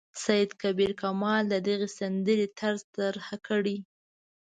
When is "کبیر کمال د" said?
0.61-1.53